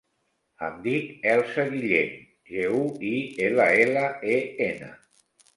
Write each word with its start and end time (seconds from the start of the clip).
Em 0.67 0.79
dic 0.85 1.11
Elsa 1.33 1.65
Guillen: 1.75 2.17
ge, 2.55 2.65
u, 2.79 2.81
i, 3.13 3.15
ela, 3.49 3.71
ela, 3.85 4.09
e, 4.39 4.43
ena. 4.73 4.91